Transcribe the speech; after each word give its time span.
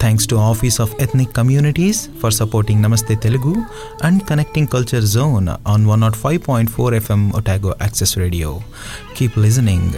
Thanks 0.00 0.26
to 0.28 0.36
office 0.44 0.80
of 0.80 0.92
ethnic 1.00 1.32
communities 1.32 2.00
for 2.20 2.34
supporting 2.34 2.82
Namaste 2.82 3.16
Telugu 3.16 3.52
and 4.02 4.22
connecting 4.28 4.68
culture 4.68 5.04
zone 5.10 5.48
on 5.66 5.86
one 5.86 6.00
nought 6.00 6.16
five 6.16 6.40
point 6.48 6.70
four 6.70 6.94
FM 6.94 7.32
Otago 7.36 7.72
access 7.82 8.18
radio 8.18 8.50
keep 9.18 9.38
listening 9.38 9.96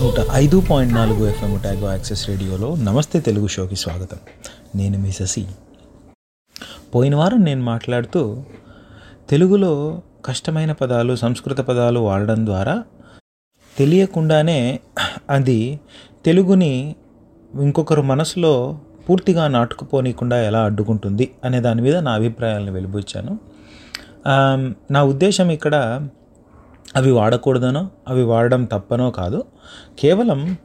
నూట 0.00 0.20
ఐదు 0.34 0.60
point 0.68 0.94
నాలుగు 0.94 1.22
FM 1.26 1.52
Otago 1.54 1.86
access 1.90 2.28
రేడియోలో 2.28 2.68
నమస్తే 2.82 3.20
తెలుగు 3.20 3.48
షోకి 3.48 3.76
స్వాగతం. 3.76 4.18
నేను 4.74 4.98
మీ 4.98 5.12
ససి 5.12 5.42
పోయిన 6.94 7.14
వారం 7.16 7.44
నేను 7.44 7.62
మాట్లాడుతూ 7.64 8.22
తెలుగులో 9.30 9.72
కష్టమైన 10.26 10.72
పదాలు 10.72 11.16
సంస్కృత 11.16 11.60
పదాలు 11.60 12.00
వాడడం 12.00 12.46
ద్వారా 12.46 12.74
తెలియకుండానే 13.78 14.80
అది 15.30 15.80
తెలుగుని 16.24 16.72
ఇంకొకరు 17.54 18.02
మనసులో 18.02 18.52
పూర్తిగా 19.08 19.48
నాటుకుపోనీయకుండా 19.48 20.36
ఎలా 20.46 20.60
అడ్డుకుంటుంది 20.64 21.30
అనే 21.44 21.60
దాని 21.60 21.82
మీద 21.82 21.96
నా 21.96 22.12
అభిప్రాయాలను 22.12 22.72
వెలిబుచ్చాను. 22.72 23.32
నా 24.90 25.00
ఉద్దేశం 25.02 25.50
ఇక్కడ 25.50 25.74
అవి 26.96 27.10
వాడకూడదనో 27.10 27.88
అవి 28.08 28.22
వాడడం 28.22 28.64
తప్పనో 28.64 29.10
కాదు. 29.10 29.44
కేవలం 29.98 30.56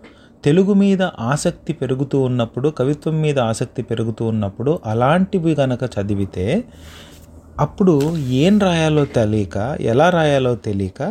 తెలుగు 0.43 0.73
మీద 0.73 1.03
ఆసక్తి 1.03 1.73
పెరుగుతూ 1.73 2.21
ఉన్నప్పుడు 2.21 2.69
కవిత్వం 2.69 3.21
మీద 3.21 3.39
ఆసక్తి 3.39 3.81
పెరుగుతూ 3.81 4.25
ఉన్నప్పుడు 4.25 4.79
అలాంటివి 4.85 5.55
కనుక 5.55 5.79
చదివితే 5.95 6.63
అప్పుడు 7.59 8.17
ఏం 8.17 8.59
రాయాలో 8.59 9.05
తెలియక 9.05 9.77
ఎలా 9.81 10.09
రాయాలో 10.09 10.55
తెలియక 10.55 11.01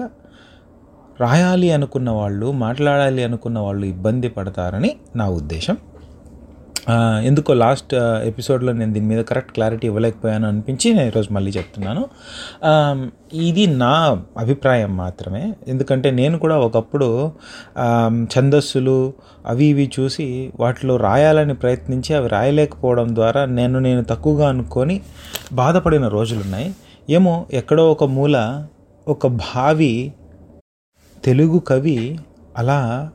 రాయాలి 1.21 1.69
అనుకున్న 1.71 2.11
వాళ్ళు 2.11 2.49
మాట్లాడాలి 2.65 3.23
అనుకున్న 3.25 3.59
వాళ్ళు 3.59 3.87
ఇబ్బంది 3.87 4.29
పడతారని 4.29 4.91
నా 5.17 5.29
ఉద్దేశం. 5.29 5.77
ఎందుకో 7.25 7.55
లాస్ట్ 7.55 7.95
ఎపిసోడ్లో 8.25 8.73
నేను 8.73 8.93
దీని 8.93 9.07
మీద 9.07 9.23
కరెక్ట్ 9.25 9.53
క్లారిటీ 9.53 9.87
ఇవ్వలేకపోయాను 9.87 10.47
అనిపించి 10.49 10.89
నేను 10.95 11.07
ఈరోజు 11.07 11.31
మళ్ళీ 11.33 11.51
చెప్తున్నాను. 11.51 12.03
ఇది 13.49 13.65
నా 13.67 13.91
అభిప్రాయం 14.39 14.97
మాత్రమే. 14.97 15.43
ఎందుకంటే 15.69 16.11
నేను 16.11 16.39
కూడా 16.39 16.59
ఒకప్పుడు 16.59 17.09
ఛందస్సులు 18.35 18.97
అవి 19.47 19.67
ఇవి 19.67 19.91
చూసి 20.01 20.29
వాటిలో 20.61 20.97
రాయాలని 20.97 21.55
ప్రయత్నించి 21.55 22.15
అవి 22.15 22.29
రాయలేకపోవడం 22.29 23.15
ద్వారా 23.15 23.45
నేను 23.45 23.79
నేను 23.79 24.05
తక్కువగా 24.05 24.49
అనుకొని 24.49 25.01
బాధపడిన 25.53 26.09
రోజులున్నాయి. 26.09 26.71
ఏమో 27.11 27.47
ఎక్కడో 27.53 27.93
ఒక 27.93 28.05
మూల 28.05 28.37
ఒక 29.09 29.27
భావి 29.27 30.13
తెలుగు 31.25 31.59
కవి 31.59 32.19
అలా 32.59 33.11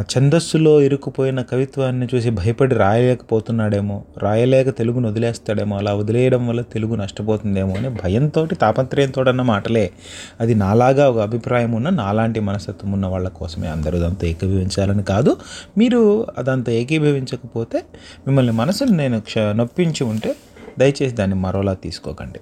ఛందస్సులో 0.00 0.80
ఇరుక్కుపోయిన 0.80 1.42
కవిత్వాన్ని 1.42 2.08
చూసి 2.14 2.30
భయపడి 2.30 2.74
రాయలేకపోతున్నాడేమో 2.74 4.04
రాయలేక 4.18 4.68
తెలుగును 4.78 5.08
వదిలేస్తాడేమో 5.08 5.76
అలా 5.76 5.94
వదిలేయడం 5.94 6.48
వల్ల 6.48 6.60
తెలుగు 6.60 6.94
నష్టపోతుందేమో 6.94 7.74
అని 7.74 7.88
భయంతో 7.88 8.46
తాపత్రయంతో 8.46 9.22
అన్న 9.22 9.42
మాటలే. 9.42 9.90
అది 10.40 10.54
నాలాగా 10.54 11.10
ఒక 11.10 11.18
అభిప్రాయం 11.18 11.72
ఉన్న 11.72 11.88
నాలాంటి 11.88 12.40
మనస్తత్వం 12.40 12.92
ఉన్న 12.92 13.06
వాళ్ళ 13.06 13.28
కోసమే. 13.28 13.68
అందరూ 13.68 13.98
దాంతో 13.98 14.26
ఏకీభవించాలని 14.26 15.02
కాదు. 15.02 15.36
మీరు 15.78 16.26
అదంతా 16.38 16.72
ఏకీభవించకపోతే 16.72 17.82
మిమ్మల్ని 18.26 18.52
మనసును 18.52 18.92
నేను 18.92 19.20
క్ష 19.20 19.38
నొప్పించి 19.38 20.04
ఉంటే 20.04 20.36
దయచేసి 20.78 21.14
దాన్ని 21.14 21.36
మరోలా 21.36 21.74
తీసుకోకండి. 21.74 22.40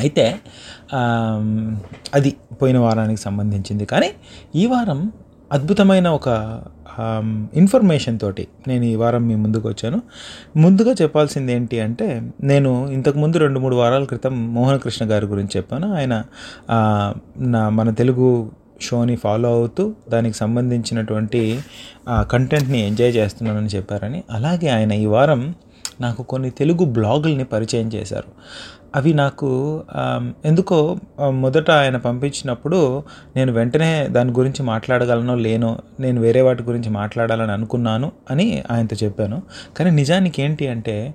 అయితే 0.00 0.24
అది 2.14 2.30
పోయిన 2.60 2.78
వారానికి 2.78 3.20
సంబంధించింది. 3.20 3.84
కానీ 3.84 4.10
ఈ 4.54 4.64
వారం 4.66 5.00
అద్భుతమైన 5.52 6.08
ఒక 6.18 6.28
ఇన్ఫర్మేషన్ 7.60 8.16
తోటి 8.18 8.44
నేను 8.68 8.84
ఈ 8.84 8.94
వారం 9.02 9.22
మీ 9.28 9.34
ముందుకు 9.42 9.66
వచ్చాను. 9.68 9.98
ముందుగా 10.56 10.92
చెప్పాల్సింది 11.02 11.52
ఏంటి 11.52 11.76
అంటే 11.80 12.08
నేను 12.50 12.70
ఇంతకుముందు 12.88 13.36
రెండు 13.44 13.58
మూడు 13.60 13.76
వారాల 13.76 14.04
క్రితం 14.04 14.34
మోహనకృష్ణ 14.54 15.04
గారి 15.10 15.26
గురించి 15.26 15.54
చెప్పాను. 15.56 15.88
ఆయన 15.98 16.14
నా 17.54 17.62
మన 17.78 17.90
తెలుగు 18.00 18.28
షోని 18.80 19.14
ఫాలో 19.16 19.48
అవుతూ 19.58 19.84
దానికి 20.10 20.36
సంబంధించినటువంటి 20.36 21.40
కంటెంట్ని 22.32 22.80
ఎంజాయ్ 22.86 23.14
చేస్తున్నానని 23.16 23.70
చెప్పారని. 23.76 24.20
అలాగే 24.30 24.68
ఆయన 24.68 24.92
ఈ 25.04 25.06
వారం 25.06 25.42
నాకు 26.00 26.22
కొన్ని 26.22 26.50
తెలుగు 26.58 26.84
బ్లాగుల్ని 26.96 27.44
పరిచయం 27.44 27.88
చేశారు. 27.94 28.30
అవి 28.96 29.14
నాకు 29.14 29.82
ఎందుకో 30.44 30.96
మొదట 31.30 31.70
ఆయన 31.70 31.96
పంపించినప్పుడు 31.96 33.02
నేను 33.36 33.52
వెంటనే 33.52 34.08
దాని 34.08 34.32
గురించి 34.32 34.62
మాట్లాడగలనో 34.62 35.34
లేనో 35.34 35.78
నేను 36.00 36.20
వేరే 36.20 36.40
వాటి 36.40 36.62
గురించి 36.62 36.90
మాట్లాడాలని 36.90 37.52
అనుకున్నాను 37.52 38.12
అని 38.30 38.62
ఆయనతో 38.70 38.96
చెప్పాను. 39.04 39.42
కానీ 39.76 39.90
నిజానికి 39.90 40.42
ఏంటి 40.42 40.68
అంటే 40.68 41.14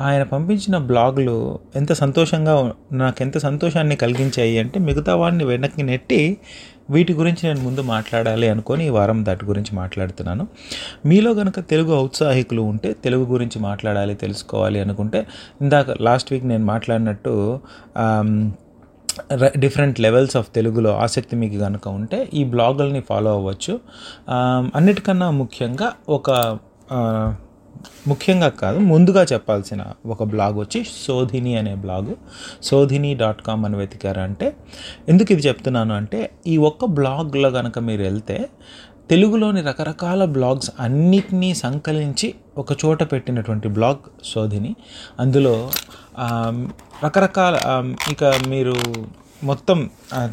ఆయన 0.00 0.22
పంపించిన 0.22 0.78
బ్లాగులు 0.78 1.58
ఎంత 1.76 1.92
సంతోషంగా 1.92 2.72
నాకు 2.92 3.16
ఎంత 3.20 3.38
సంతోషాన్ని 3.38 3.96
కలిగించాయి 3.96 4.58
అంటే 4.58 4.80
మిగతా 4.80 5.16
వాడిని 5.16 5.44
వెనక్కి 5.44 5.82
నెట్టి 5.82 6.36
వీటి 6.90 7.12
గురించి 7.12 7.42
నేను 7.44 7.60
ముందు 7.60 7.80
మాట్లాడాలి 7.80 8.48
అనుకొని 8.48 8.86
ఈ 8.86 8.88
వారం 8.88 9.24
దాటి 9.24 9.44
గురించి 9.44 9.76
మాట్లాడుతున్నాను. 9.76 10.46
మీలో 11.06 11.34
కనుక 11.34 11.60
తెలుగు 11.60 12.00
ఔత్సాహికులు 12.00 12.62
ఉంటే 12.62 12.92
తెలుగు 12.92 13.24
గురించి 13.24 13.58
మాట్లాడాలి 13.58 14.14
తెలుసుకోవాలి 14.14 14.80
అనుకుంటే 14.80 15.26
ఇందాక 15.62 15.86
లాస్ట్ 16.00 16.32
వీక్ 16.32 16.44
నేను 16.44 16.64
మాట్లాడినట్టు 16.64 17.34
డిఫరెంట్ 19.58 20.00
లెవెల్స్ 20.00 20.36
ఆఫ్ 20.36 20.54
తెలుగులో 20.54 20.96
ఆసక్తి 20.96 21.36
మీకు 21.36 21.58
కనుక 21.58 21.88
ఉంటే 21.88 22.28
ఈ 22.34 22.44
బ్లాగుల్ని 22.44 23.00
ఫాలో 23.00 23.32
అవ్వచ్చు. 23.32 23.80
అన్నిటికన్నా 24.74 25.30
ముఖ్యంగా 25.30 25.92
ఒక 26.08 26.30
ముఖ్యంగా 28.08 28.48
కాదు 28.62 28.78
ముందుగా 28.78 29.22
చెప్పాల్సిన 29.24 29.82
ఒక 30.06 30.22
బ్లాగ్ 30.22 30.56
వచ్చి 30.58 30.80
శోధిని 31.06 31.52
అనే 31.56 31.74
బ్లాగ్. 31.74 32.12
శోధిని 32.62 33.14
డాట్ 33.14 33.42
కామ్ 33.42 33.64
అని 33.64 33.76
వెతికారంటే 33.76 34.48
ఎందుకు 35.08 35.32
ఇది 35.32 35.42
చెప్తున్నాను 35.48 35.94
అంటే 35.94 36.20
ఈ 36.46 36.56
ఒక్క 36.56 36.84
బ్లాగ్లో 36.98 37.50
కనుక 37.50 37.78
మీరు 37.78 38.02
వెళ్తే 38.02 38.38
తెలుగులోని 39.10 39.62
రకరకాల 39.62 40.24
బ్లాగ్స్ 40.24 40.70
అన్నిటినీ 40.80 41.54
సంకలించి 41.54 42.28
ఒక 42.58 42.72
చోట 42.84 43.02
పెట్టినటువంటి 43.12 43.68
బ్లాగ్ 43.68 44.04
శోధిని 44.24 44.72
అందులో 45.20 45.54
రకరకాల 47.04 47.56
ఇక 48.10 48.24
మీరు 48.48 48.76
మొత్తం 49.44 49.78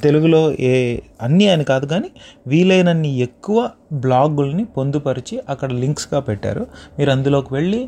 తెలుగులో 0.03 0.39
ఏ 0.51 0.73
అన్నీ 1.21 1.47
అని 1.47 1.63
కాదు 1.63 1.85
కానీ 1.85 2.09
వీలైనన్ని 2.47 3.11
ఎక్కువ 3.17 3.69
బ్లాగుల్ని 3.93 4.63
పొందుపరిచి 4.65 5.35
అక్కడ 5.49 5.69
లింక్స్గా 5.73 6.19
పెట్టారు. 6.19 6.67
మీరు 6.99 7.11
అందులోకి 7.11 7.53
వెళ్ళి 7.53 7.81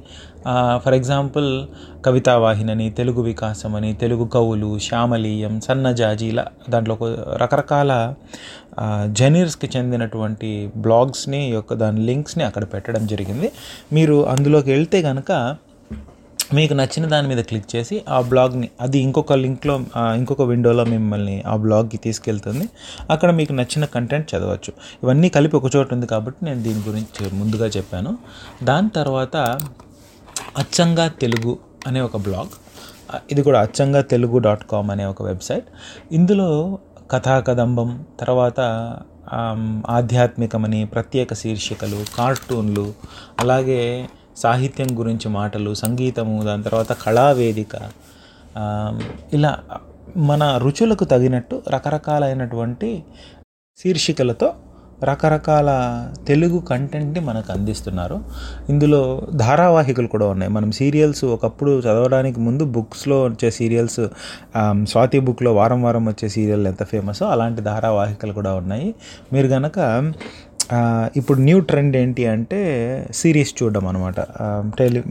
ఫర్ 0.83 0.93
ఎగ్జాంపుల్ 0.93 1.49
కవితావాహినని 2.05 2.87
తెలుగు 2.89 3.21
వికాసం 3.21 3.75
అని 3.75 3.93
తెలుగు 3.93 4.25
కవులు 4.25 4.79
శ్యామలీయం 4.79 5.61
సన్నజాజి 5.61 6.25
ఇలా 6.25 6.45
దాంట్లో 6.69 6.95
ఒక 6.99 7.09
రకరకాల 7.43 7.91
జనీర్స్కి 9.19 9.69
చెందినటువంటి 9.77 10.51
బ్లాగ్స్ని 10.77 11.41
యొక్క 11.51 11.73
దాని 11.73 12.01
లింక్స్ని 12.01 12.43
అక్కడ 12.43 12.63
పెట్టడం 12.63 13.05
జరిగింది. 13.07 13.51
మీరు 13.93 14.17
అందులోకి 14.25 14.71
వెళ్తే 14.71 15.01
కనుక 15.01 15.31
మీకు 16.57 16.73
నచ్చిన 16.73 17.05
దాని 17.11 17.27
మీద 17.31 17.41
క్లిక్ 17.49 17.67
చేసి 17.73 17.95
ఆ 18.15 18.17
బ్లాగ్ని 18.31 18.67
అది 18.81 18.97
ఇంకొక 18.99 19.33
లింక్లో 19.43 19.75
ఇంకొక 20.19 20.43
విండోలో 20.49 20.83
మిమ్మల్ని 20.93 21.35
ఆ 21.47 21.53
బ్లాగ్కి 21.55 21.97
తీసుకెళ్తుంది. 21.97 22.65
అక్కడ 23.09 23.29
మీకు 23.31 23.53
నచ్చిన 23.53 23.85
కంటెంట్ 23.85 24.27
చదవచ్చు. 24.33 24.71
ఇవన్నీ 25.03 25.29
కలిపి 25.29 25.55
ఒక 25.55 25.69
చోట 25.75 25.87
ఉంది 25.93 26.07
కాబట్టి 26.07 26.39
నేను 26.45 26.61
దీని 26.63 26.81
గురించి 26.89 27.31
ముందుగా 27.41 27.69
చెప్పాను. 27.77 28.11
దాని 28.63 28.89
తర్వాత 28.89 29.35
అచ్చంగా 30.63 31.07
తెలుగు 31.23 31.53
అనే 31.87 31.99
ఒక 32.01 32.17
బ్లాగ్ 32.27 32.53
ఇది 33.31 33.41
కూడా 33.43 33.59
అచ్చంగా 33.65 34.01
తెలుగు 34.13 34.37
డాట్ 34.39 34.63
కామ్ 34.71 34.89
అనే 34.91 35.05
ఒక 35.05 35.21
వెబ్సైట్ 35.21 35.67
ఇందులో 36.11 36.49
కథాకదంబం 37.11 37.89
తర్వాత 38.19 38.59
ఆధ్యాత్మికమని 39.89 40.85
ప్రత్యేక 40.85 41.33
శీర్షికలు 41.33 41.99
కార్టూన్లు 42.17 42.85
అలాగే 43.39 43.81
సాహిత్యం 44.41 44.99
గురించి 44.99 45.29
మాటలు 45.29 45.73
సంగీతము 45.73 46.43
దాని 46.43 46.63
తర్వాత 46.63 46.91
కళావేదిక 46.93 47.75
ఇలా 49.33 49.53
మన 50.17 50.43
రుచులకు 50.57 51.03
తగినట్టు 51.03 51.61
రకరకాలైనటువంటి 51.69 53.03
శీర్షికలతో 53.77 54.53
రకరకాల 55.03 55.69
తెలుగు 56.27 56.59
కంటెంట్ని 56.59 57.19
మనకు 57.25 57.51
అందిస్తున్నారు. 57.51 58.17
ఇందులో 58.69 59.01
ధారావాహికలు 59.35 60.07
కూడా 60.07 60.25
ఉన్నాయి. 60.25 60.51
మనం 60.51 60.71
సీరియల్స్ 60.71 61.25
ఒకప్పుడు 61.25 61.79
చదవడానికి 61.79 62.39
ముందు 62.39 62.65
బుక్స్లో 62.65 63.23
వచ్చే 63.23 63.51
సీరియల్స్ 63.51 64.01
స్వాతి 64.83 65.19
బుక్లో 65.19 65.53
వారం 65.53 65.83
వారం 65.83 66.05
వచ్చే 66.05 66.29
సీరియల్ 66.29 66.67
ఎంత 66.67 66.83
ఫేమస్ 66.83 67.23
అలాంటి 67.23 67.61
ధారావాహికలు 67.61 68.33
కూడా 68.33 68.53
ఉన్నాయి. 68.53 68.95
మీరు 69.33 69.47
కనుక 69.47 69.79
ఇప్పుడు 71.17 71.39
న్యూ 71.39 71.59
ట్రెండ్ 71.59 71.97
ఏంటి 71.97 72.27
అంటే 72.27 72.59
సిరీస్ 73.11 73.63
చూడడం 73.63 73.87
అనమాట 73.87 74.19
టెలి 74.77 75.03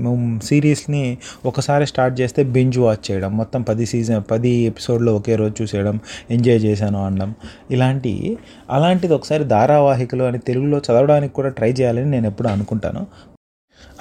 సిరీస్ని 0.44 1.18
ఒకసారి 1.44 1.86
స్టార్ట్ 1.86 2.20
చేస్తే 2.20 2.44
బింజ్ 2.44 2.78
వాచ్ 2.78 3.10
చేయడం 3.10 3.36
మొత్తం 3.36 3.62
పది 3.62 3.86
సీజన్ 3.86 4.22
పది 4.30 4.48
ఎపిసోడ్లో 4.48 5.16
ఒకే 5.16 5.36
రోజు 5.36 5.62
చూసేయడం 5.62 6.00
ఎంజాయ్ 6.30 6.60
చేశాను 6.60 7.06
అనడం 7.06 7.34
ఇలాంటి 7.70 8.38
అలాంటిది 8.70 9.14
ఒకసారి 9.14 9.44
ధారావాహికలు 9.44 10.24
అని 10.24 10.38
తెలుగులో 10.38 10.78
చదవడానికి 10.78 11.34
కూడా 11.34 11.48
ట్రై 11.48 11.72
చేయాలని 11.72 12.10
నేను 12.10 12.26
ఎప్పుడు 12.26 12.48
అనుకుంటాను. 12.48 13.06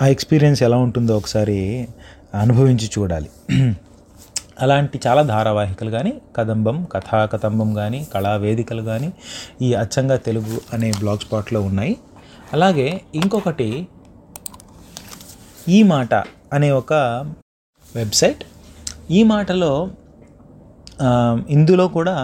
ఆ 0.02 0.08
ఎక్స్పీరియన్స్ 0.08 0.64
ఎలా 0.64 0.78
ఉంటుందో 0.78 1.18
ఒకసారి 1.18 1.88
అనుభవించి 2.36 2.90
చూడాలి. 3.00 3.30
అలాంటి 4.62 4.98
చాలా 5.06 5.22
ధారావాహికలు 5.22 5.92
కానీ 5.92 6.14
కదంబం 6.38 6.78
కథా 6.94 7.20
కదంబం 7.26 7.70
కానీ 7.74 8.00
కళావేదికలు 8.14 8.84
కానీ 8.84 9.10
ఈ 9.62 9.70
అచ్చంగా 9.74 10.18
తెలుగు 10.28 10.58
అనే 10.74 10.90
బ్లాగ్ 11.00 11.24
స్పాట్లో 11.26 11.60
ఉన్నాయి. 11.62 11.94
అలాగే 12.54 12.88
ఇంకొకటి 13.16 13.70
ఈ 15.70 15.80
మాట 15.94 16.14
అనే 16.54 16.70
ఒక 16.72 16.94
వెబ్సైట్. 17.96 18.44
ఈ 19.12 19.20
మాటలో 19.24 19.74
ఇందులో 21.50 21.86
కూడా 21.88 22.16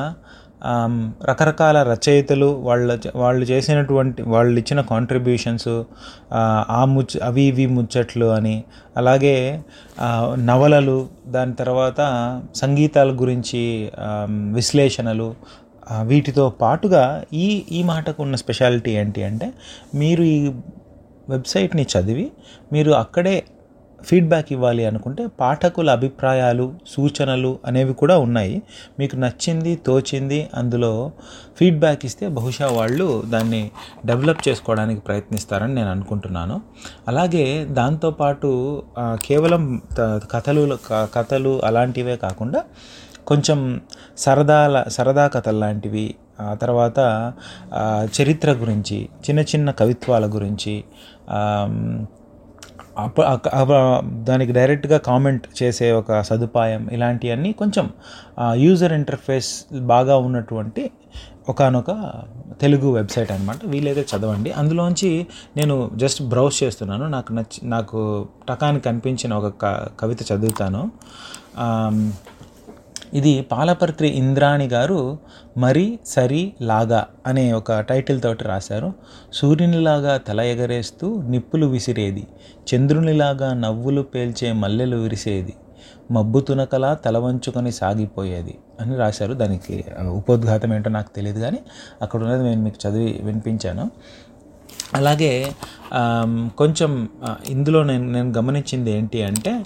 రకరకాల 1.29 1.77
రచయితలు 1.83 2.49
వాళ్ళ 2.61 2.97
వాళ్ళు 3.15 3.45
చేసినటువంటి 3.45 4.21
వాళ్ళు 4.27 4.55
ఇచ్చిన 4.59 4.81
కాంట్రిబ్యూషన్స్ 4.89 5.71
ఆ 6.71 6.81
ముచ్చ 6.85 7.19
అవి 7.23 7.43
ఇవి 7.43 7.65
ముచ్చట్లు 7.67 8.27
అని 8.29 8.55
అలాగే 8.97 9.35
నవలలు 10.45 10.97
దాని 11.27 11.53
తర్వాత 11.55 12.01
సంగీతాల 12.55 13.11
గురించి 13.13 13.61
విశ్లేషణలు 14.53 15.29
వీటితో 16.01 16.45
పాటుగా 16.61 17.03
ఈ 17.35 17.47
ఈ 17.71 17.81
మాటకు 17.83 18.19
ఉన్న 18.23 18.35
స్పెషాలిటీ 18.35 18.91
ఏంటి 18.91 19.23
అంటే 19.23 19.47
మీరు 19.95 20.23
ఈ 20.29 20.37
వెబ్సైట్ని 21.29 21.83
చదివి 21.91 22.25
మీరు 22.71 22.91
అక్కడే 22.93 23.35
ఫీడ్బ్యాక్ 24.07 24.49
ఇవ్వాలి 24.55 24.83
అనుకుంటే 24.89 25.23
పాఠకుల 25.41 25.89
అభిప్రాయాలు 25.97 26.65
సూచనలు 26.93 27.51
అనేవి 27.65 27.93
కూడా 28.01 28.15
ఉన్నాయి. 28.25 28.55
మీకు 28.99 29.15
నచ్చింది 29.15 29.71
తోచింది 29.87 30.39
అందులో 30.53 30.91
ఫీడ్బ్యాక్ 31.57 32.03
ఇస్తే 32.09 32.25
బహుశా 32.37 32.67
వాళ్ళు 32.77 33.07
దాన్ని 33.33 33.61
డెవలప్ 34.05 34.41
చేసుకోవడానికి 34.47 35.01
ప్రయత్నిస్తారని 35.01 35.75
నేను 35.75 35.91
అనుకుంటున్నాను. 35.95 36.57
అలాగే 37.07 37.45
దాంతోపాటు 37.79 38.51
కేవలం 39.27 39.63
కథలు 40.33 40.65
కథలు 41.15 41.53
అలాంటివే 41.63 42.17
కాకుండా 42.25 42.61
కొంచెం 43.27 43.59
సరదాల 44.17 44.77
సరదా 44.87 45.25
కథలు 45.27 45.59
లాంటివి 45.59 46.07
ఆ 46.41 46.53
తర్వాత 46.53 46.99
చరిత్ర 48.17 48.49
గురించి 48.61 48.97
చిన్న 49.25 49.41
చిన్న 49.51 49.67
కవిత్వాల 49.71 50.25
గురించి 50.35 50.73
దానికి 54.23 54.51
డైరెక్ట్గా 54.51 54.97
కామెంట్ 54.97 55.47
చేసే 55.63 55.91
ఒక 55.91 56.21
సదుపాయం 56.21 56.89
ఇలాంటివన్నీ 56.91 57.51
కొంచెం 57.51 57.89
యూజర్ 58.53 58.93
ఇంటర్ఫేస్ 58.93 59.51
బాగా 59.79 60.17
ఉన్నటువంటి 60.17 60.91
ఒకనొక 61.49 61.91
తెలుగు 62.61 62.93
వెబ్సైట్ 62.93 63.31
అనమాట 63.31 63.57
వీలైతే 63.65 64.05
చదవండి. 64.11 64.51
అందులోంచి 64.51 65.27
నేను 65.57 65.91
జస్ట్ 65.95 66.21
బ్రౌజ్ 66.23 66.63
చేస్తున్నాను. 66.63 67.07
నాకు 67.07 67.33
నచ్చి 67.33 67.69
నాకు 67.69 68.27
టకానికి 68.49 68.85
కనిపించిన 68.85 69.33
ఒక 69.33 69.53
కవిత 69.99 70.31
చదువుతాను. 70.31 70.91
ఇది 73.19 73.33
పాలపర్తి 73.51 74.07
ఇంద్రాణి 74.21 74.67
గారు 74.67 74.99
మరి 75.57 75.85
సరి 76.05 76.41
లాగా 76.61 77.01
అనే 77.27 77.45
ఒక 77.59 77.79
టైటిల్ 77.89 78.19
తోటి 78.21 78.43
రాశారు. 78.43 78.89
సూర్యునిలాగా 79.33 80.13
తల 80.27 80.41
ఎగరేస్తూ 80.53 81.07
నిప్పులు 81.33 81.67
విసిరేది 81.75 82.23
చంద్రునిలాగా 82.69 83.49
నవ్వులు 83.53 84.01
పేల్చే 84.13 84.49
మల్లెలు 84.63 84.97
విరిసేది 84.97 85.53
మబ్బు 86.11 86.39
తునకలా 86.39 86.89
తల 86.93 87.17
వంచుకొని 87.17 87.71
సాగిపోయేది 87.71 88.55
అని 88.81 88.95
రాశారు. 88.97 89.33
దానికి 89.41 89.75
ఉపోద్ఘాతం 90.19 90.71
ఏంటో 90.73 90.89
నాకు 90.89 91.11
తెలియదు 91.15 91.39
కానీ 91.39 91.59
అక్కడ 92.01 92.19
ఉన్నది 92.23 92.43
నేను 92.43 92.61
మీకు 92.61 92.79
చదివి 92.83 93.11
వినిపించాను. 93.23 93.85
అలాగే 94.93 95.51
కొంచెం 96.57 97.09
ఇందులో 97.49 97.83
నేను 97.83 98.11
నేను 98.11 98.31
గమనించింది 98.37 98.91
ఏంటి 98.91 99.23
అంటే 99.23 99.63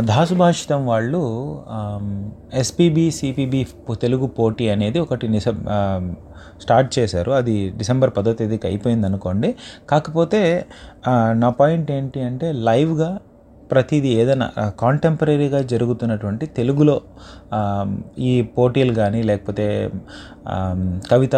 దాసుభాషితం 0.00 0.86
వాళ్ళు 0.86 1.22
ఎస్పీబీ 2.54 3.10
సిపిబి 3.10 3.66
తెలుగు 4.00 4.26
పోటీ 4.26 4.68
అనేది 4.68 4.98
ఒకటి 4.98 5.28
నిస 5.28 5.48
స్టార్ట్ 6.60 6.98
చేశారు. 6.98 7.30
అది 7.30 7.70
డిసెంబర్ 7.70 8.10
పదో 8.16 8.32
తేదీకి 8.32 8.66
అయిపోయింది 8.66 9.06
అనుకోండి 9.06 9.54
కాకపోతే 9.88 10.66
నా 11.32 11.50
పాయింట్ 11.50 11.90
ఏంటి 11.90 12.20
అంటే 12.20 12.52
లైవ్గా 12.52 13.18
ప్రతిదీ 13.70 14.10
ఏదైనా 14.14 14.46
కాంటెంపరీగా 14.78 15.60
జరుగుతున్నటువంటి 15.72 16.44
తెలుగులో 16.56 16.96
ఈ 18.22 18.32
పోటీలు 18.56 18.94
కానీ 18.94 19.20
లేకపోతే 19.22 19.66
కవిత 21.10 21.36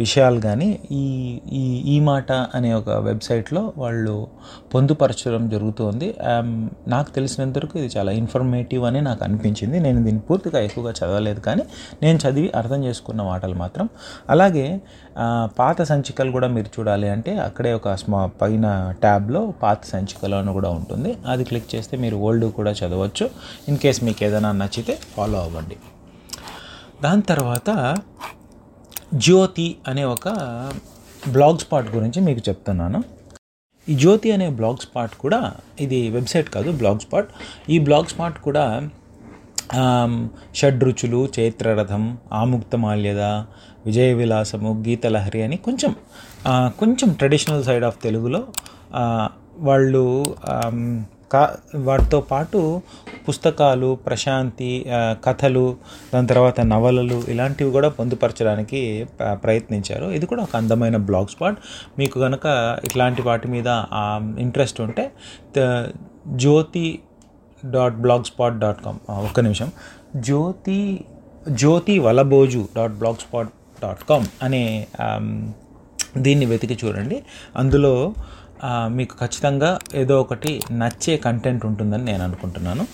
విషయాలు 0.00 0.40
కానీ 0.40 0.68
ఈ 0.92 1.04
ఈ 1.52 1.64
ఈ 1.86 1.96
మాట 2.00 2.32
అనే 2.54 2.70
ఒక 2.72 2.90
వెబ్సైట్లో 3.04 3.62
వాళ్ళు 3.76 4.16
పొందుపరచడం 4.76 5.42
జరుగుతుంది. 5.54 6.08
నాకు 6.94 7.10
తెలిసినంతవరకు 7.16 7.74
ఇది 7.80 7.90
చాలా 7.96 8.12
ఇన్ఫర్మేటివ్ 8.20 8.84
అని 8.90 9.00
నాకు 9.08 9.22
అనిపించింది. 9.26 9.76
నేను 9.86 9.98
దీన్ని 10.06 10.22
పూర్తిగా 10.28 10.60
ఎక్కువగా 10.68 10.92
చదవలేదు 11.00 11.40
కానీ 11.48 11.64
నేను 12.04 12.18
చదివి 12.24 12.48
అర్థం 12.60 12.80
చేసుకున్న 12.86 13.20
మాటలు 13.32 13.56
మాత్రం. 13.62 13.86
అలాగే 14.34 14.66
పాత 15.60 15.78
సంచికలు 15.90 16.30
కూడా 16.36 16.48
మీరు 16.56 16.68
చూడాలి 16.76 17.08
అంటే 17.14 17.32
అక్కడే 17.48 17.70
ఒక 17.78 17.94
స్మా 18.02 18.20
పైన 18.42 18.66
ట్యాబ్లో 19.04 19.42
పాత 19.62 19.78
సంచికలు 19.92 20.36
అని 20.40 20.52
కూడా 20.58 20.70
ఉంటుంది. 20.78 21.12
అది 21.32 21.44
క్లిక్ 21.50 21.68
చేస్తే 21.74 21.94
మీరు 22.04 22.16
ఓల్డ్ 22.26 22.46
కూడా 22.58 22.72
చదవచ్చు. 22.80 23.26
ఇన్ 23.70 23.78
కేస్ 23.84 24.00
మీకు 24.08 24.24
ఏదైనా 24.28 24.52
నచ్చితే 24.62 24.96
ఫాలో 25.16 25.38
అవ్వండి. 25.46 25.78
దాని 27.04 27.24
తర్వాత 27.32 27.70
జ్యోతి 29.26 29.68
అనే 29.90 30.04
ఒక 30.14 30.28
బ్లాగ్ 31.34 31.60
స్పాట్ 31.64 31.88
గురించి 31.96 32.20
మీకు 32.28 32.42
చెప్తున్నాను. 32.48 33.00
ఈ 33.88 33.94
జ్యోతి 33.94 34.28
అనే 34.32 34.48
బ్లాగ్ 34.58 34.80
స్పాట్ 34.84 35.14
కూడా 35.14 35.40
ఇది 35.80 35.98
వెబ్సైట్ 36.10 36.48
కాదు 36.50 36.70
బ్లాగ్ 36.80 37.00
స్పాట్. 37.00 37.28
ఈ 37.68 37.78
బ్లాగ్ 37.78 38.08
స్పాట్ 38.12 38.38
కూడా 38.38 38.64
షడ్రుచులు 40.54 41.28
చైత్రరథం 41.36 42.02
ఆముక్తమాల్యద 42.32 43.22
విజయ 43.86 44.10
విలాసము 44.12 44.70
గీతలహరి 44.86 45.40
అని 45.42 45.56
కొంచెం 45.56 45.92
కొంచెం 46.78 47.08
ట్రెడిషనల్ 47.12 47.64
సైడ్ 47.64 47.84
ఆఫ్ 47.84 47.98
తెలుగులో 48.02 48.40
వాళ్ళు 49.58 50.02
కా 51.32 51.40
వాటితో 51.86 52.18
పాటు 52.30 52.60
పుస్తకాలు 53.28 53.88
ప్రశాంతి 54.06 54.70
కథలు 55.24 55.64
దాని 56.12 56.28
తర్వాత 56.32 56.58
నవలలు 56.72 57.18
ఇలాంటివి 57.32 57.70
కూడా 57.76 57.88
పొందుపరచడానికి 57.98 58.80
ప్రయత్నించారు. 59.44 60.06
ఇది 60.16 60.26
కూడా 60.30 60.42
ఒక 60.46 60.54
అందమైన 60.60 60.96
బ్లాగ్ 61.08 61.30
స్పాట్. 61.34 61.58
మీకు 61.98 62.16
కనుక 62.24 62.46
ఇట్లాంటి 62.84 63.22
వాటి 63.28 63.48
మీద 63.54 63.68
ఇంట్రెస్ట్ 64.44 64.80
ఉంటే 64.86 65.04
Jyothi 66.44 66.86
dot 67.74 67.98
Blogspot 68.30 68.56
dot 68.64 68.80
com. 68.86 69.00
ఒక్క 69.28 69.40
నిమిషం. 69.48 69.68
Jyothi 70.28 70.80
Jyothi 71.62 71.94
Valaboju 72.06 72.62
dot 72.76 72.96
Blogspot 73.24 73.52
dot 73.82 74.02
com 74.08 74.26
అనే 74.42 74.64
దీన్ని 76.24 76.46
వెతికి 76.50 76.76
చూడండి. 76.82 77.16
అందులో 77.56 77.94
మీకు 78.88 79.14
ఖచ్చితంగా 79.20 79.70
ఏదో 79.94 80.14
ఒకటి 80.20 80.52
నచ్చే 80.72 81.14
కంటెంట్ 81.16 81.64
ఉంటుందని 81.66 82.04
నేను 82.04 82.22
అనుకుంటున్నాను. 82.22 82.84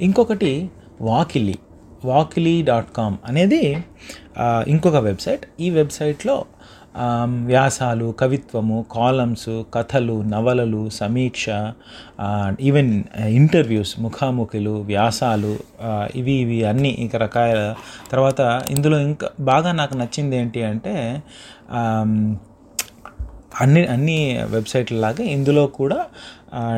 ఇంకొకటి 0.00 0.52
వాకిలి 1.00 1.56
వాకిలి 2.04 2.62
డాట్ 2.62 2.90
కామ్ 2.96 3.16
అనేది 3.26 3.62
ఇంకొక 4.68 4.98
వెబ్సైట్. 5.08 5.44
ఈ 5.60 5.68
వెబ్సైట్లో 5.70 6.36
వ్యాసాలు 7.46 8.14
కవిత్వము 8.18 8.84
కాలమ్స్ 8.92 9.50
కథలు 9.74 10.16
నవలలు 10.22 10.82
సమీక్ష 10.90 11.46
ఈవెన్ 12.60 12.92
ఇంటర్వ్యూస్ 13.30 14.00
ముఖాముఖిలు 14.00 14.74
వ్యాసాలు 14.82 15.52
ఇవి 16.14 16.34
ఇవి 16.34 16.58
అన్నీ 16.64 16.92
ఇంకా 17.04 17.18
రకాల 17.18 17.74
తర్వాత 18.10 18.40
ఇందులో 18.70 18.98
ఇంకా 19.00 19.30
బాగా 19.40 19.72
నాకు 19.72 19.96
నచ్చింది 19.96 20.36
ఏంటి 20.36 20.62
అంటే 20.62 20.94
అన్ని 23.60 23.82
అన్ని 23.86 24.18
వెబ్సైట్ల 24.44 24.96
లాగా 24.96 25.24
ఇందులో 25.28 25.66
కూడా 25.66 25.98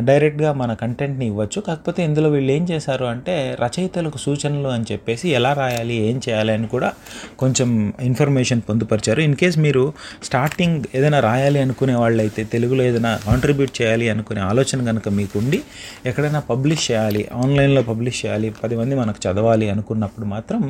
డైరెక్ట్గా 0.09 0.51
మన 0.63 0.73
కంటెంట్ని 0.83 1.27
ఇవ్వచ్చు. 1.27 1.59
కాకపోతే 1.61 2.01
ఇందులో 2.09 2.29
వీళ్ళు 2.31 2.53
ఏం 2.57 2.65
చేశారు 2.71 3.05
అంటే 3.05 3.35
రచయితలకు 3.63 4.19
సూచనలు 4.19 4.69
అని 4.69 4.87
చెప్పేసి 4.93 5.27
ఎలా 5.39 5.53
రాయాలి 5.63 5.97
ఏం 6.09 6.17
చేయాలి 6.27 6.53
అని 6.57 6.69
కూడా 6.75 6.91
కొంచెం 7.39 7.71
ఇన్ఫర్మేషన్ 8.09 8.63
పొందుపరిచారు. 8.69 9.21
ఇన్ 9.29 9.37
కేస్ 9.43 9.59
మీరు 9.67 9.85
స్టార్టింగ్ 10.23 10.85
ఏదైనా 10.95 11.21
రాయాలి 11.21 11.61
అనుకునే 11.67 11.95
వాళ్ళైతే 11.95 12.45
తెలుగులో 12.55 12.83
ఏదైనా 12.83 13.13
కాంట్రిబ్యూట్ 13.27 13.73
చేయాలి 13.81 14.09
అనుకునే 14.15 14.41
ఆలోచన 14.51 14.79
కనుక 14.91 15.09
మీకు 15.19 15.35
ఉండి 15.39 15.61
ఎక్కడైనా 16.07 16.41
పబ్లిష్ 16.53 16.85
చేయాలి 16.91 17.23
ఆన్లైన్లో 17.43 17.83
పబ్లిష్ 17.83 18.27
చేయాలి 18.27 18.51
పది 18.63 18.77
మంది 18.77 18.95
మనకు 18.95 19.21
చదవాలి 19.27 19.69
అనుకున్నప్పుడు 19.71 20.27
మాత్రం 20.27 20.63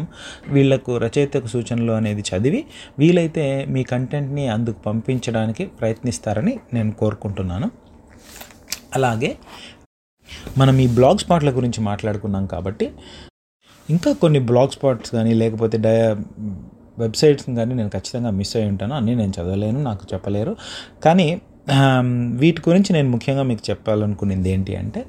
వీళ్ళకు 0.48 0.92
రచయితకు 0.96 1.46
సూచనలు 1.46 1.92
అనేది 1.92 2.24
చదివి 2.30 2.60
వీలైతే 2.98 3.46
మీ 3.68 3.82
కంటెంట్ని 3.84 4.48
అందుకు 4.48 4.78
పంపించడానికి 4.86 5.64
ప్రయత్నిస్తారని 5.80 6.54
నేను 6.74 6.92
కోరుకుంటున్నాను. 6.92 7.85
అలాగే 8.96 9.30
మనం 10.60 10.76
ఈ 10.84 10.86
బ్లాగ్ 10.98 11.20
స్పాట్ల 11.24 11.50
గురించి 11.58 11.80
మాట్లాడుకున్నాం 11.90 12.44
కాబట్టి 12.54 12.86
ఇంకా 13.88 14.10
కొన్ని 14.22 14.40
బ్లాగ్ 14.48 14.72
స్పాట్స్ 14.76 15.10
కానీ 15.16 15.32
లేకపోతే 15.42 15.76
డయ 15.86 16.00
వెబ్సైట్స్ 17.02 17.46
కానీ 17.58 17.72
నేను 17.80 17.90
ఖచ్చితంగా 17.94 18.30
మిస్ 18.38 18.54
అయి 18.58 18.66
ఉంటాను. 18.72 18.94
అన్నీ 18.98 19.12
నేను 19.20 19.32
చదవలేను 19.36 19.80
నాకు 19.88 20.04
చెప్పలేరు. 20.12 20.52
కానీ 21.04 21.28
వీటి 22.42 22.60
గురించి 22.66 22.90
నేను 22.96 23.08
ముఖ్యంగా 23.14 23.44
మీకు 23.50 23.62
చెప్పాలనుకునేది 23.70 24.50
ఏంటి 24.54 24.72
అంటే 24.80 25.00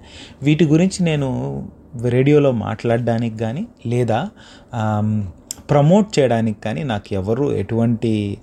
వీటి 0.45 0.65
గురించి 0.73 0.99
నేను 1.09 1.27
రేడియోలో 2.15 2.51
మాట్లాడడానికి 2.65 3.37
కానీ 3.43 3.63
లేదా 3.93 4.19
ప్రమోట్ 5.69 6.19
చేయడానికి 6.19 6.61
కానీ 6.61 6.83
నాకు 6.83 7.13
ఎవరు 7.13 7.45
ఎటువంటి 7.53 8.37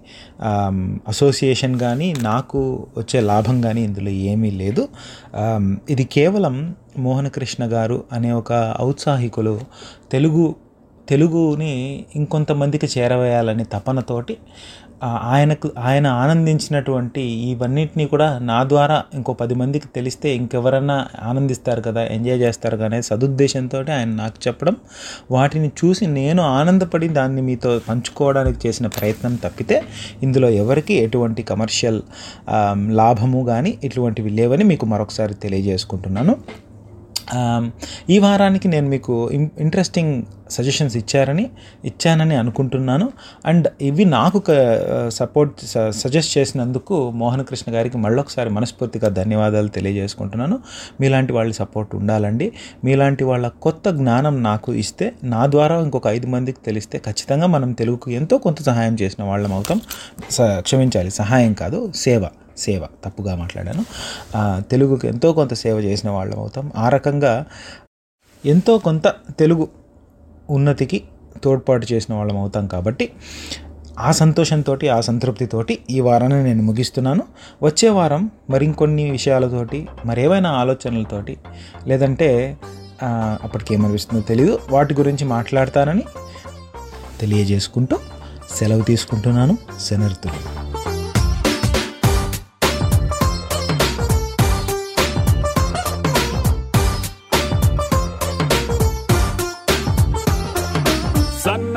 అసోసియేషన్ 1.08 1.78
కానీ 1.78 2.14
నాకు 2.22 2.60
వచ్చే 2.98 3.20
లాభం 3.20 3.60
కానీ 3.60 3.82
ఇందులో 3.82 4.12
ఏమీ 4.32 4.50
లేదు. 4.50 4.88
ఇది 5.90 6.04
కేవలం 6.04 6.56
మోహనకృష్ణ 6.98 7.62
గారు 7.64 8.04
అనే 8.12 8.32
ఒక 8.32 8.76
ఔత్సాహికులు 8.80 9.60
తెలుగు 10.12 10.54
తెలుగుని 11.08 12.04
ఇంకొంతమందికి 12.14 12.98
చేరవేయాలనే 12.98 13.64
తపనతోటి 13.64 14.36
ఆయనకు 15.02 15.68
ఆయన 15.78 16.06
ఆనందించినటువంటి 16.22 17.22
ఇవన్నిటినీ 17.52 18.04
కూడా 18.06 18.28
నా 18.50 18.58
ద్వారా 18.64 18.96
ఇంకో 19.14 19.32
పది 19.42 19.54
మందికి 19.54 19.88
తెలిస్తే 19.88 20.28
ఇంకెవరన్నా 20.34 20.96
ఆనందిస్తారు 21.22 21.82
కదా 21.82 22.02
ఎంజాయ్ 22.16 22.40
చేస్తారు 22.40 22.76
కదా 22.76 22.88
అనే 22.90 23.00
సదుద్దేశంతో 23.02 23.78
ఆయన 23.96 24.10
నాకు 24.22 24.38
చెప్పడం. 24.46 24.76
వాటిని 25.30 25.70
చూసి 25.80 26.06
నేను 26.20 26.42
ఆనందపడి 26.58 27.08
దాన్ని 27.18 27.42
మీతో 27.42 27.72
పంచుకోవడానికి 27.88 28.60
చేసిన 28.66 28.86
ప్రయత్నం 28.98 29.34
తప్పితే 29.44 29.78
ఇందులో 30.22 30.50
ఎవరికి 30.62 30.94
ఎటువంటి 31.06 31.44
కమర్షియల్ 31.52 32.00
లాభము 33.02 33.42
కానీ 33.44 33.78
ఇటువంటివి 33.84 34.30
లేవని 34.30 34.64
మీకు 34.64 34.86
మరొకసారి 34.86 35.36
తెలియజేసుకుంటున్నాను. 35.46 36.36
Um, 37.24 37.70
ఈ 38.10 38.18
వారానికి 38.18 38.68
నేను 38.68 38.88
మీకు 38.88 39.30
ఇంట్రెస్టింగ్ 39.32 40.22
సజెషన్స్ 40.50 40.96
ఇచ్చారని 40.96 41.50
ఇచ్చానని 41.84 42.34
అనుకుంటున్నాను. 42.34 43.12
అండ్ 43.46 43.68
ఇవి 43.80 44.04
నాకు 44.04 44.42
సపోర్ట్ 45.08 45.66
స- 45.66 45.90
సజెస్ట్ 45.90 46.38
చేసినందుకు 46.38 47.10
మోహన్ 47.10 47.44
కృష్ణ 47.44 47.74
గారికి 47.74 47.98
మళ్ళొకసారి 47.98 48.50
మనస్ఫూర్తిగా 48.50 49.08
ధన్యవాదాలు 49.08 49.68
తెలియజేసుకుంటున్నాను. 49.68 50.58
మీలాంటి 51.00 51.32
వాళ్ళ 51.32 51.52
సపోర్ట్ 51.52 51.94
ఉండాలండి. 51.94 52.52
మీలాంటి 52.84 53.24
వాళ్ళ 53.24 53.48
కొత్త 53.48 53.90
జ్ఞానం 53.90 54.42
నాకు 54.42 54.74
ఇస్తే 54.74 55.12
నా 55.24 55.46
ద్వారా 55.46 55.80
ఇంకొక 55.80 56.06
ఐదు 56.06 56.26
మందికి 56.26 56.58
తెలిస్తే 56.66 56.98
ఖచ్చితంగా 56.98 57.46
మనం 57.46 57.72
తెలుగుకు 57.72 58.10
ఎంతో 58.10 58.38
కొంత 58.38 58.62
సహాయం 58.62 58.96
చేసిన 59.02 59.24
వాళ్ళం 59.24 59.52
అవుతాం. 59.52 59.80
స- 60.30 60.58
క్షమించాలి 60.58 61.10
సహాయం 61.10 61.52
కాదు 61.52 61.92
సేవ. 61.94 62.26
సేవ 62.58 62.82
తప్పుగా 63.04 63.34
మాట్లాడాను. 63.36 63.84
తెలుగుకి 64.36 64.60
తెలుగుకు 64.70 65.06
ఎంతో 65.06 65.32
కొంత 65.32 65.54
సేవ 65.54 65.76
చేసిన 65.78 66.10
వాళ్ళం 66.10 66.38
అవుతాం. 66.38 66.72
ఆ 66.76 66.88
రకంగా 66.88 67.46
ఎంతో 68.46 68.78
కొంత 68.78 69.08
తెలుగు 69.38 69.68
ఉన్నతికి 70.50 71.02
తోడ్పాటు 71.44 71.86
చేసిన 71.92 72.14
వాళ్ళం 72.14 72.38
అవుతాం 72.38 72.66
కాబట్టి 72.66 73.12
ఆ 73.98 74.12
సంతోషంతో 74.12 74.78
ఆ 74.96 75.00
సంతృప్తితోటి 75.00 75.78
ఈ 75.90 76.00
వారాన్ని 76.00 76.44
నేను 76.44 76.62
ముగిస్తున్నాను. 76.62 77.22
వచ్చే 77.62 77.88
వారం 77.88 78.30
మరికొన్ని 78.50 79.10
విషయాలతోటి 79.10 79.88
మరేవైనా 80.06 80.50
ఆలోచనలతోటి 80.50 81.36
లేదంటే 81.86 82.56
అప్పటికేమనిపిస్తుందో 83.42 84.22
తెలియదు 84.22 84.58
వాటి 84.70 84.94
గురించి 84.94 85.24
మాట్లాడతానని 85.24 86.02
తెలియజేసుకుంటూ 87.20 87.98
సెలవు 88.54 88.82
తీసుకుంటున్నాను. 88.82 89.58
శనర్తులు 89.80 90.40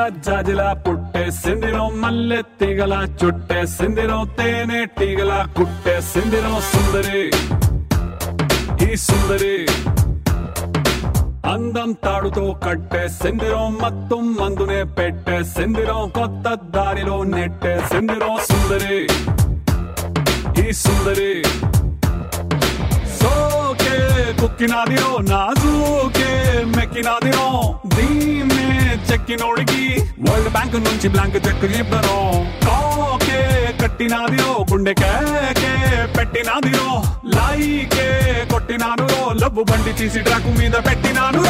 జాజిల 0.09 0.73
పుట్టే 0.85 1.31
సిందిరో 1.31 1.89
మల్లె 2.01 2.41
తీగల 2.59 2.93
చుట్టే 3.19 3.65
సిందిరో 3.65 4.19
తేనె 4.37 4.85
తీగల 4.99 5.33
కుట్టే 5.57 5.95
సిందిరో 6.01 6.53
సుందరి. 6.71 7.21
ఈ 8.87 8.95
సుందరి 8.95 9.55
అందం 11.53 11.91
తాడుతో 12.03 12.45
కట్టే 12.65 13.07
సిందిరం 13.09 13.77
మత్తం 13.81 14.35
మందునే 14.39 14.83
పెట్టే 14.97 15.43
సిందిరం 15.43 16.09
కొత్త 16.09 16.45
దారిలో 16.75 17.23
నెట్టే 17.23 17.73
సిందిరం 17.91 18.35
సుందరి. 18.49 18.97
ఈ 20.63 20.71
సుందరి 20.83 21.31
సోకే 24.37 24.45
కుక్కినాదిరో 24.45 25.11
నాజూకే 25.29 26.29
మెక్కినాదిరో. 26.75 27.45
దీన్నే 27.95 28.67
చెక్కినోడికి 29.09 29.83
వరల్డ్ 30.25 30.49
బ్యాంక్ 30.55 30.75
నుంచి 30.87 31.07
బ్లాంక్ 31.13 31.37
చెక్ 31.45 31.65
ఇవ్వను. 31.79 32.17
కాకే 32.65 33.41
కట్టినాదిరో 33.81 34.51
గుండె 34.71 34.93
కేకే 35.01 35.73
పెట్టినాదిరో. 36.17 36.89
లైకే 37.35 38.07
కొట్టినాను 38.53 39.07
లబ్బు 39.41 39.63
బండి 39.71 39.93
తీసి 39.99 40.21
ట్రాక్ 40.27 40.49
మీద 40.59 40.75
పెట్టినాను 40.87 41.43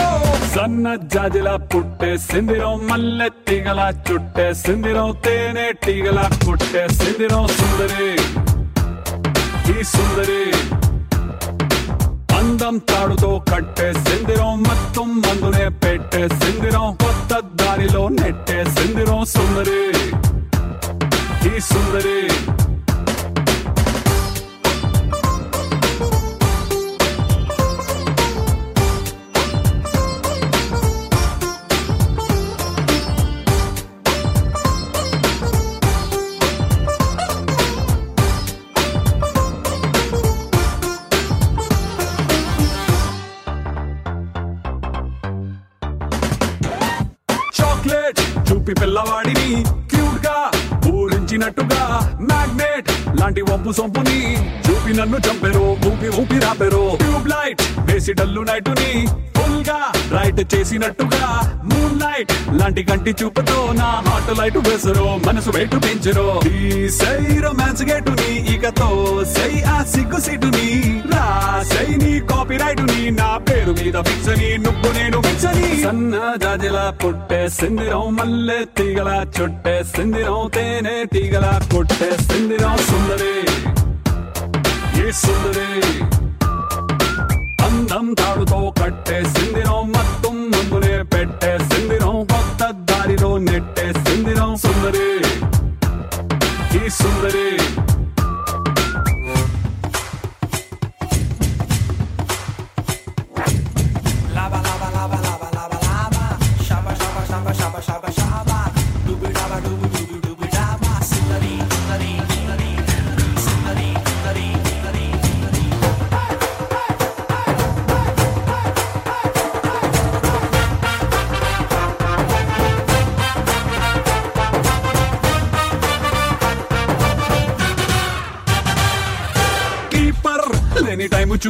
సన్న 0.56 0.96
జాజిల 1.14 1.50
పుట్టే 1.72 2.12
సిందిరో 2.30 2.72
మల్లె 2.90 3.30
తీగల 3.48 3.82
చుట్టే 4.08 4.48
సిందిరో 4.64 5.06
తేనె 5.26 5.68
తీగల 5.86 6.22
కుట్టే 6.46 6.86
సిందిరో. 7.00 7.42
సుందరి 7.60 8.10
ఈ 9.76 9.84
సుందరి. 9.94 10.44
అందం 12.48 12.76
తాడుతో 12.90 13.30
కట్టే 13.50 13.86
సిందిరం 13.98 14.52
మొత్తం 14.66 15.08
మందునే 15.24 15.66
పెట్టే 15.82 16.22
సిందిరం 16.34 16.86
కొత్త 17.02 17.40
దారిలో 17.60 18.04
నెట్టే 18.14 18.58
సిందిరం 18.76 19.20
సుందరి 19.26 19.82
ఈ 21.48 21.54
సుందరి 21.68 22.16
చాక్లెట్ 47.90 48.20
చూపి 48.48 48.74
పిల్లవాడిని 48.74 49.50
క్యూట్గా 49.92 50.36
ఊరించినట్టుగా 50.92 51.84
మ్యాగ్నెట్ 52.30 52.90
లాంటి 53.20 53.42
వంపు 53.42 53.72
సొంపుని 53.78 54.20
ఊపి 54.88 54.96
నన్ను 54.98 55.18
చంపెరు 55.26 55.62
ఊపి 55.88 56.10
ఊపి 56.20 56.38
రాపెరు. 56.44 56.82
ట్యూబ్ 57.00 57.26
లైట్ 57.32 57.62
వేసి 57.88 58.12
డల్లు 58.18 58.42
నైటుని 58.50 58.92
ఫుల్గా 59.38 59.80
రైట్ 60.14 60.40
చేసినట్టుగా. 60.54 61.24
మూన్ 61.70 61.96
లైట్ 62.04 62.32
లాంటి 62.60 62.84
కంటి 62.90 63.12
చూపుతో 63.22 63.58
నా 63.80 63.90
హార్ట్ 64.06 64.32
లైట్ 64.40 64.60
వేసరు 64.68 65.08
మనసు 65.26 65.50
వెయిట్ 65.56 65.76
పెంచరు. 65.86 66.28
ఈ 66.60 66.88
సై 67.00 67.18
రొమాన్స్ 67.46 67.84
గేటుని 67.90 68.32
ఇకతో 68.54 68.90
సై 69.36 69.52
ఆ 69.74 69.78
సిగ్గు 69.94 70.22
సీటుని. 70.28 70.70
రా 71.14 71.26
సై 71.74 71.88
నీ 72.04 72.14
కాపీ 72.32 72.58
రైట్ని 72.64 73.02
నా 73.20 73.30
పేరు 73.50 73.74
మీద 73.82 73.98
పిచ్చని 74.10 74.50
నువ్వు 74.66 74.92
నేను 75.00 75.20
పిచ్చని 75.28 75.70
సన్న 75.84 76.22
జాజిలా 76.46 76.86
పుట్టే 77.04 77.42
సిందిరం 77.60 78.08
మల్లె 78.20 78.60
తీగల 78.80 79.10
చుట్టే 79.38 79.76
సిందిరం 79.96 80.42
తేనె 80.58 80.98
తీగల 81.16 81.48
కొట్టే 81.74 82.12
సిందిరం 82.30 82.78
సుందరి. 82.90 83.36
సుందరి. 85.12 86.00
అందం 87.66 88.14
తాడుతో 88.14 88.74
కట్టే 88.82 89.24
సిందిరం 89.24 89.92
మొత్తం 89.92 90.52
ముందునే 90.52 91.04
పెట్టే 91.04 91.58
సిందిరం 91.58 92.26
కొత్త 92.26 92.72
దారిలో 92.72 93.38
నెట్టే 93.38 93.94
సిందిరం. 93.94 94.56
సుందరి. 94.56 95.20
ఈ 96.86 96.90
సుందరి. 96.90 97.58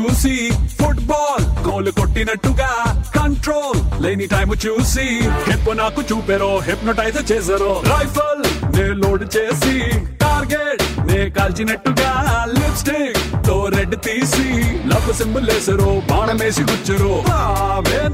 చూసి 0.07 0.35
ఫుట్బాల్ 0.79 1.45
గోల్ 1.65 1.87
కొట్టినట్టుగా 1.99 2.69
కంట్రోల్ 3.15 3.79
లేని 4.03 4.25
టైం 4.33 4.49
చూసి 4.65 5.05
హిప్ 5.47 5.69
నాకు 5.79 6.01
చూపెరో 6.09 6.49
హిప్నోటైజ్ 6.67 7.19
చేసారో. 7.31 7.71
రైఫల్ 7.93 8.43
నే 8.75 8.85
లోడ్ 9.01 9.25
చేసి 9.35 9.75
టార్గెట్ 10.23 10.83
నే 11.09 11.19
కాల్చినట్టుగా 11.37 12.11
లిప్స్టిక్తో 12.57 13.57
రెడ్ 13.75 13.95
తీసి 14.07 14.47
లవ్ 14.91 15.11
సింబల్ 15.19 15.49
వేసారు 15.51 15.91
బాణమేసి 16.11 16.65
గుచ్చరు. 16.71 17.13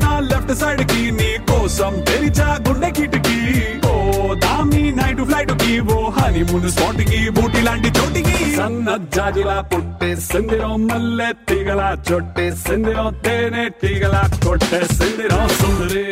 నా 0.04 0.14
లెఫ్ట్ 0.32 0.56
సైడ్కి 0.64 1.04
నీ 1.20 1.32
కోసం 1.52 1.94
తెరిచా 2.10 2.50
గుండె 2.68 2.92
కిటికీ. 3.00 3.40
టు 5.24 5.30
దామి 5.30 5.34
నైట్ 5.34 5.52
ఫ్లైట్కి 5.52 5.74
ఓ 5.90 6.00
హనీమూన్ 6.16 6.70
స్పాట్కి 6.72 7.20
బూటి 7.30 7.62
లాంటి 7.62 7.90
చోటికి 7.98 8.38
సన్న 8.56 8.96
జాజిలా 9.16 9.58
పుట్టే 9.72 10.10
సిందిరో 10.22 10.72
మల్లె 10.88 11.30
తీగల 11.48 11.82
చొట్టే 12.10 12.46
సిందిరో 12.64 13.06
తేనె 13.26 13.64
తీగల 13.82 14.16
కొట్టే 14.46 14.82
సిందిరో 14.98 15.40
సుందరి 15.60 16.08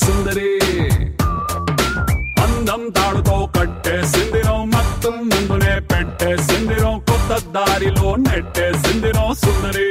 సుందరి 0.00 0.50
అందం 2.42 2.82
తాడుతో 2.96 3.36
కట్టే 3.56 3.94
సిందిరో 4.12 4.56
మొత్తం 4.74 5.16
ముందునే 5.30 5.74
పెట్టే 5.90 6.30
సిందిరో 6.48 6.92
కొత్త 7.08 7.38
దారిలో 7.56 8.10
నెట్టే 8.26 8.66
సిందిరో 8.84 9.26
సుందరి 9.42 9.88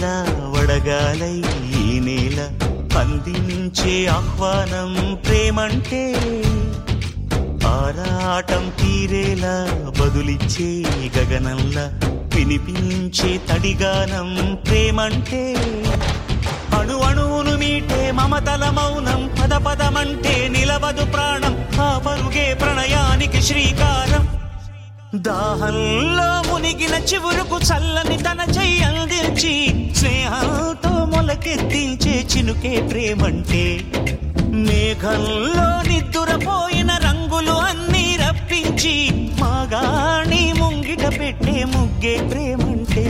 నేల 0.00 0.08
వడగాలై 0.52 1.36
ఈ 1.76 1.84
నేల 2.00 2.40
అందించే 3.00 3.94
ఆహ్వానం 4.08 4.90
ప్రేమంటే 5.24 6.02
ఆరాటం 7.70 8.64
తీరేలా 8.78 9.54
బదులిచ్చే 9.98 10.68
గగనంలా 11.16 11.86
వినిపించే 12.34 13.30
తడిగానం 13.48 14.30
ప్రేమంటే 14.66 15.42
అణు 16.78 16.98
అణువును 17.00 17.54
మీటే 17.56 18.02
మమతల 18.12 18.64
మౌనం 18.70 19.22
పద 19.40 19.54
పదమంటే 19.66 20.36
నిలవదు 20.48 21.06
ప్రాణం 21.12 21.56
ఆ 21.80 21.90
పరుగే 22.06 22.46
ప్రణయానికి 22.54 23.42
శ్రీకారం. 23.42 24.24
దాహంలో 25.26 26.30
మునిగిన 26.68 26.96
చివురుకు 27.04 27.58
చల్లని 27.58 28.16
తన 28.16 28.40
చెయ్యి 28.56 28.82
అందించి 28.82 29.52
స్నేహంతో 29.94 31.04
మొలకెత్తించే 31.04 32.26
చినుకే 32.32 32.80
ప్రేమంటే. 32.90 33.62
మేఘంలో 34.66 35.68
నిద్దురపోయిన 35.88 36.90
రంగులు 37.04 37.52
అన్నీ 37.52 38.16
రప్పించి 38.16 38.94
మాగాణి 39.40 40.52
ముంగిట 40.58 41.04
పెట్టే 41.20 41.64
ముగ్గే 41.64 42.16
ప్రేమంటే. 42.30 43.06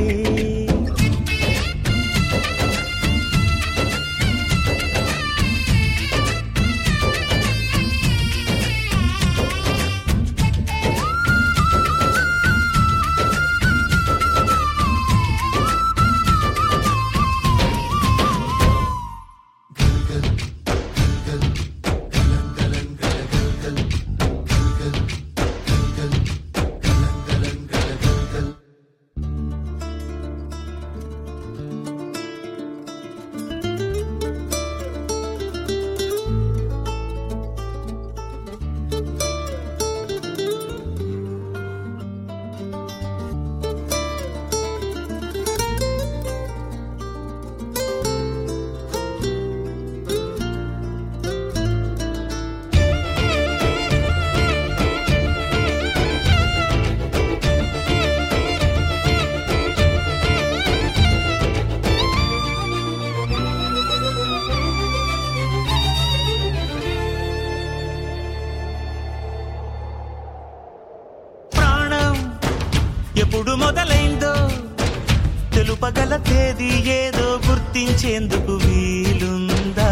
తెలుపగల 76.59 76.88
ఏదో 76.92 77.40
గుర్తించేందుకు 77.47 78.53
వీలుందా? 78.57 79.90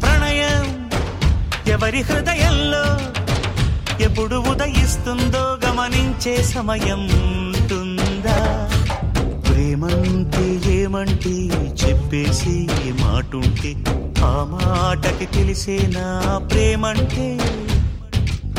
ప్రణయం 0.00 0.66
ఎవరి 1.68 2.02
హృదయంలో 2.02 2.84
ఎప్పుడు 4.00 4.36
ఉదయిస్తుందో 4.36 5.58
గమనించే 5.66 6.42
సమయం 6.42 7.02
ఉంటుందా? 7.22 8.38
ప్రేమంటే 9.46 10.44
ఏమంటే 10.74 11.34
చెప్పేసి 11.84 12.54
మాటుంటే 13.00 13.72
ఆ 14.24 14.44
మాటకి 14.44 15.26
తెలిసేనా 15.26 16.06
ప్రేమంటే 16.52 17.26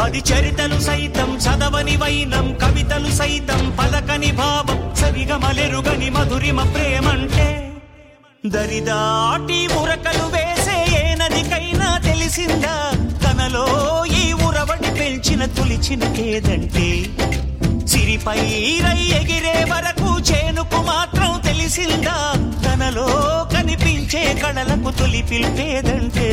అది 0.02 0.20
చరితలు 0.20 0.80
సైతం 0.80 1.38
చదవని 1.38 1.98
వైనం 1.98 2.54
కవితలు 2.54 3.12
సైతం 3.12 3.76
పలకని 3.80 4.32
భావం 4.32 4.80
సరిగమలెరుగని 5.00 6.10
మధురిమ 6.10 6.60
ప్రేమంటే 6.74 7.48
దరిదాటి 8.46 9.60
ఉరకలు 9.82 10.26
వేసే 10.34 10.78
ఏ 11.00 11.16
నదికైనా 11.16 11.90
తెలిసిందా? 12.00 12.76
తనలో 13.24 13.66
ఈ 14.14 14.34
ఉరవడి 14.48 14.92
పెంచిన 15.00 15.46
తొలిచిన 15.58 16.04
కేదంటే 16.14 16.88
సిరిపై 17.88 18.40
రై 18.86 19.02
ఎగిరే 19.20 19.58
వరకు 19.72 20.10
చేనుకు 20.30 20.80
మాత్రం 20.84 21.42
తెలిసిందా? 21.46 22.18
తనలో 22.66 23.08
కనిపించే 23.54 24.24
కళలకు 24.42 24.92
తొలి 25.00 25.24
పిలిపేదంటే 25.30 26.30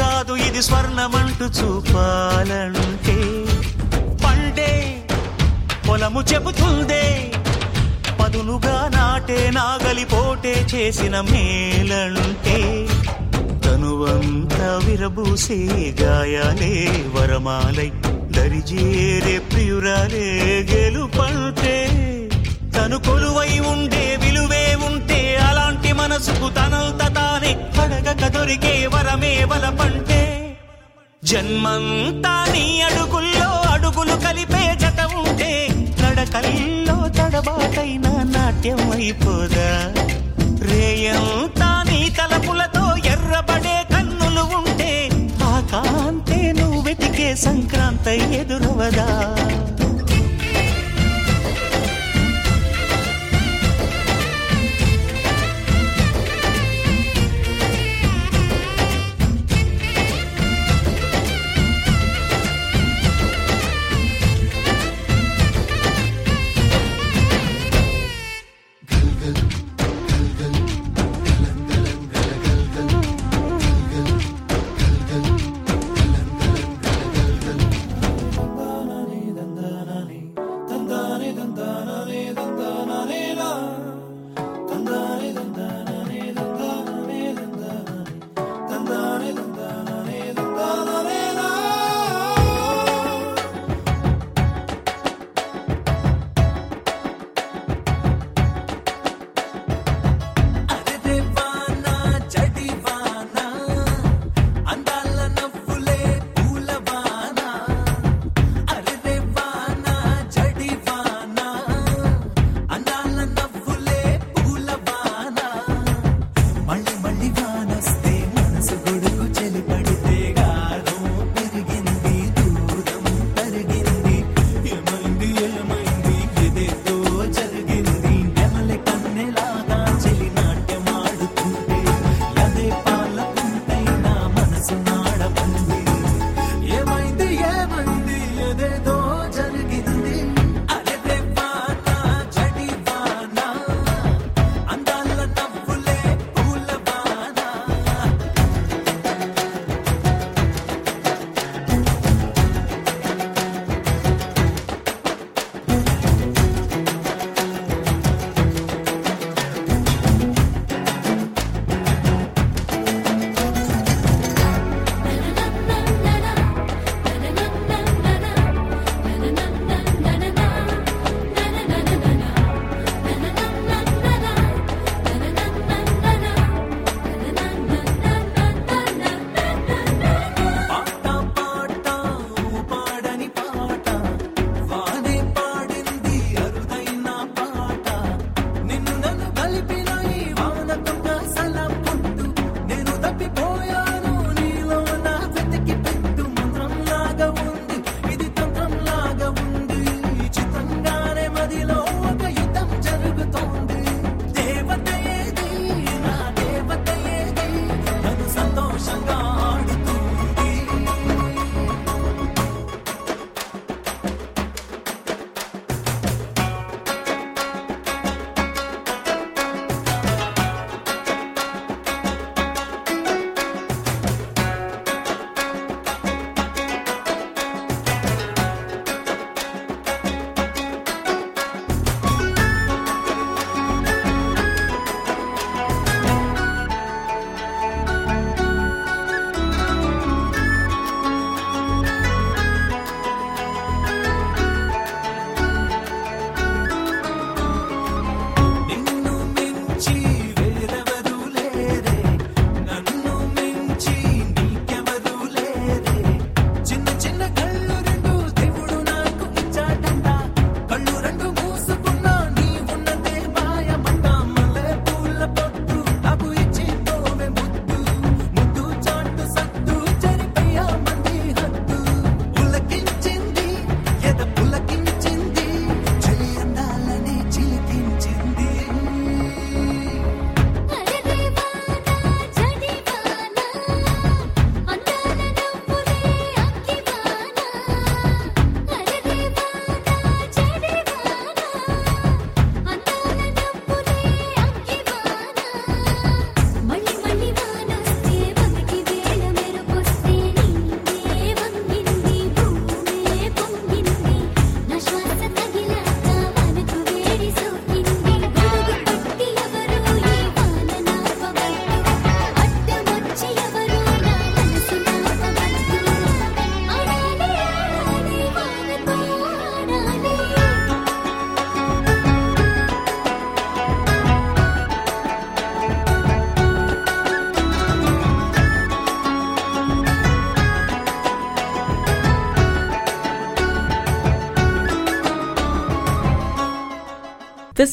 కాదు 0.00 0.32
ఇది 0.34 0.62
స్వర్ణమంటూ 0.62 1.44
చూపాలంటే. 1.44 3.16
పండే 4.26 5.04
పొలము 5.88 6.20
చెబుతుందే. 6.20 7.32
పదునుగా 8.20 8.90
నాటే 8.94 9.50
నాగలి 9.54 10.04
పోటే 10.04 10.66
చేసిన 10.74 11.20
మేలంటే. 11.20 12.86
తనువంతా 13.64 14.80
విరబూసే 14.86 15.94
గాయాలే 16.00 17.04
వరమాలై 17.14 17.92
దరిజేరే 18.30 19.38
ప్రియురాలే 19.38 20.66
గెలుపంటే. 20.70 21.88
తను 22.76 22.98
కొలువై 22.98 23.58
ఉండే 23.58 24.18
విలువే 24.22 24.69
మనసుకు 26.20 26.48
తనంత 26.48 27.02
తానే 27.16 27.50
అడగక 27.82 28.24
దొరికే 28.28 28.72
వరమే 28.86 29.30
వలపంటే. 29.50 30.18
జన్మంతా 31.22 32.32
నీ 32.52 32.64
అడుగుల్లో 32.80 33.48
అడుగులు 33.70 34.16
కలిపే 34.24 34.60
జత 34.82 35.00
ఉంటే 35.20 35.48
నడకల్లో 36.02 36.96
తడబాటైన 37.18 38.06
నాట్యం 38.34 38.82
అయిపోదా? 38.90 39.68
రేయంతా 40.70 41.70
నీ 41.88 42.00
తలపులతో 42.18 42.84
ఎర్రబడే 43.12 43.76
కన్నులు 43.92 44.44
ఉంటే 44.60 44.92
ఆ 45.42 45.54
కాంతే 45.72 46.52
నువ్వు 46.52 46.80
వెతికే 46.80 47.30
సంక్రాంతి 47.46 48.16
ఎదురవదా? 48.40 49.08